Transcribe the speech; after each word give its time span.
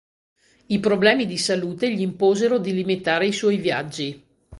I 0.65 0.79
problemi 0.79 1.27
di 1.27 1.37
salute 1.37 1.93
gli 1.93 2.01
imposero 2.01 2.57
di 2.57 2.73
limitare 2.73 3.27
i 3.27 3.31
suoi 3.31 3.57
viaggi. 3.57 4.19